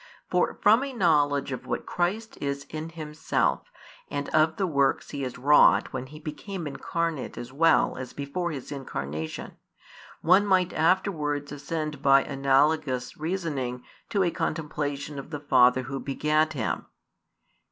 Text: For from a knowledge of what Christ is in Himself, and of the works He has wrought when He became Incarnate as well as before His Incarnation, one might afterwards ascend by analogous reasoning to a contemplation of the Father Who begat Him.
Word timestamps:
For 0.31 0.57
from 0.63 0.83
a 0.83 0.93
knowledge 0.93 1.51
of 1.51 1.67
what 1.67 1.85
Christ 1.85 2.35
is 2.41 2.63
in 2.71 2.89
Himself, 2.89 3.71
and 4.09 4.29
of 4.29 4.55
the 4.55 4.65
works 4.65 5.11
He 5.11 5.21
has 5.21 5.37
wrought 5.37 5.93
when 5.93 6.07
He 6.07 6.19
became 6.19 6.65
Incarnate 6.65 7.37
as 7.37 7.53
well 7.53 7.95
as 7.97 8.11
before 8.11 8.49
His 8.49 8.71
Incarnation, 8.71 9.57
one 10.23 10.47
might 10.47 10.73
afterwards 10.73 11.51
ascend 11.51 12.01
by 12.01 12.23
analogous 12.23 13.15
reasoning 13.17 13.83
to 14.09 14.23
a 14.23 14.31
contemplation 14.31 15.19
of 15.19 15.29
the 15.29 15.39
Father 15.39 15.83
Who 15.83 15.99
begat 15.99 16.53
Him. 16.53 16.87